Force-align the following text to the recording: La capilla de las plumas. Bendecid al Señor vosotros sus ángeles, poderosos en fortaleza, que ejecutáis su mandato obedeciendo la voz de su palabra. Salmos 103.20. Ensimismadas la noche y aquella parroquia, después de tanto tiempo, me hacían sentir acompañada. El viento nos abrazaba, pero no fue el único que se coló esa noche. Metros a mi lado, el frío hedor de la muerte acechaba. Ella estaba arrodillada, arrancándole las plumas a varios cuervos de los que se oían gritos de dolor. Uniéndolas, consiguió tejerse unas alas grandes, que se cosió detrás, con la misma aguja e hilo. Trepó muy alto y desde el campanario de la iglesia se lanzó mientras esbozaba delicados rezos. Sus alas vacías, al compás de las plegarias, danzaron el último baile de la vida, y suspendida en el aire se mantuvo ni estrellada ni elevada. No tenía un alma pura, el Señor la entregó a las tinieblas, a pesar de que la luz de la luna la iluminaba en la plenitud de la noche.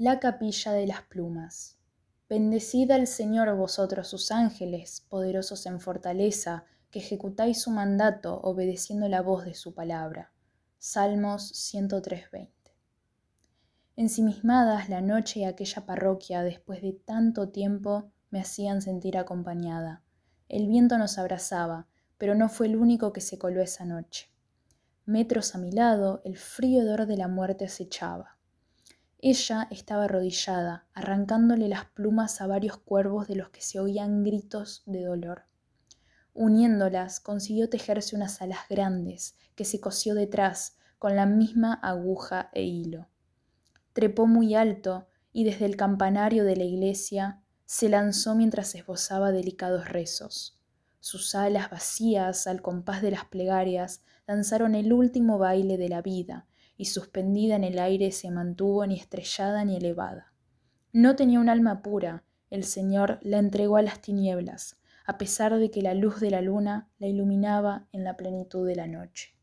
La 0.00 0.20
capilla 0.20 0.70
de 0.70 0.86
las 0.86 1.02
plumas. 1.02 1.76
Bendecid 2.28 2.88
al 2.92 3.08
Señor 3.08 3.52
vosotros 3.56 4.06
sus 4.06 4.30
ángeles, 4.30 5.04
poderosos 5.08 5.66
en 5.66 5.80
fortaleza, 5.80 6.66
que 6.92 7.00
ejecutáis 7.00 7.60
su 7.60 7.72
mandato 7.72 8.40
obedeciendo 8.42 9.08
la 9.08 9.22
voz 9.22 9.44
de 9.44 9.54
su 9.54 9.74
palabra. 9.74 10.30
Salmos 10.78 11.52
103.20. 11.52 12.48
Ensimismadas 13.96 14.88
la 14.88 15.00
noche 15.00 15.40
y 15.40 15.44
aquella 15.44 15.84
parroquia, 15.84 16.44
después 16.44 16.80
de 16.80 16.92
tanto 16.92 17.48
tiempo, 17.48 18.12
me 18.30 18.40
hacían 18.40 18.82
sentir 18.82 19.18
acompañada. 19.18 20.04
El 20.48 20.68
viento 20.68 20.96
nos 20.96 21.18
abrazaba, 21.18 21.88
pero 22.18 22.36
no 22.36 22.48
fue 22.48 22.68
el 22.68 22.76
único 22.76 23.12
que 23.12 23.20
se 23.20 23.36
coló 23.36 23.60
esa 23.60 23.84
noche. 23.84 24.30
Metros 25.06 25.56
a 25.56 25.58
mi 25.58 25.72
lado, 25.72 26.22
el 26.24 26.36
frío 26.36 26.82
hedor 26.82 27.06
de 27.06 27.16
la 27.16 27.26
muerte 27.26 27.64
acechaba. 27.64 28.37
Ella 29.20 29.66
estaba 29.72 30.04
arrodillada, 30.04 30.86
arrancándole 30.94 31.68
las 31.68 31.86
plumas 31.86 32.40
a 32.40 32.46
varios 32.46 32.78
cuervos 32.78 33.26
de 33.26 33.34
los 33.34 33.50
que 33.50 33.60
se 33.60 33.80
oían 33.80 34.22
gritos 34.22 34.84
de 34.86 35.02
dolor. 35.02 35.42
Uniéndolas, 36.34 37.18
consiguió 37.18 37.68
tejerse 37.68 38.14
unas 38.14 38.40
alas 38.40 38.60
grandes, 38.70 39.36
que 39.56 39.64
se 39.64 39.80
cosió 39.80 40.14
detrás, 40.14 40.76
con 41.00 41.16
la 41.16 41.26
misma 41.26 41.74
aguja 41.74 42.50
e 42.52 42.62
hilo. 42.62 43.08
Trepó 43.92 44.28
muy 44.28 44.54
alto 44.54 45.08
y 45.32 45.42
desde 45.42 45.66
el 45.66 45.76
campanario 45.76 46.44
de 46.44 46.54
la 46.54 46.64
iglesia 46.64 47.42
se 47.64 47.88
lanzó 47.88 48.36
mientras 48.36 48.74
esbozaba 48.76 49.32
delicados 49.32 49.88
rezos. 49.88 50.60
Sus 51.00 51.34
alas 51.34 51.70
vacías, 51.70 52.46
al 52.46 52.62
compás 52.62 53.02
de 53.02 53.10
las 53.10 53.24
plegarias, 53.24 54.02
danzaron 54.28 54.74
el 54.74 54.92
último 54.92 55.38
baile 55.38 55.76
de 55.76 55.88
la 55.88 56.02
vida, 56.02 56.47
y 56.78 56.86
suspendida 56.86 57.56
en 57.56 57.64
el 57.64 57.78
aire 57.78 58.10
se 58.12 58.30
mantuvo 58.30 58.86
ni 58.86 58.94
estrellada 58.94 59.64
ni 59.64 59.76
elevada. 59.76 60.32
No 60.92 61.16
tenía 61.16 61.40
un 61.40 61.50
alma 61.50 61.82
pura, 61.82 62.24
el 62.48 62.64
Señor 62.64 63.18
la 63.20 63.38
entregó 63.38 63.76
a 63.76 63.82
las 63.82 64.00
tinieblas, 64.00 64.78
a 65.04 65.18
pesar 65.18 65.58
de 65.58 65.70
que 65.70 65.82
la 65.82 65.92
luz 65.92 66.20
de 66.20 66.30
la 66.30 66.40
luna 66.40 66.88
la 66.98 67.08
iluminaba 67.08 67.86
en 67.92 68.04
la 68.04 68.16
plenitud 68.16 68.66
de 68.66 68.76
la 68.76 68.86
noche. 68.86 69.34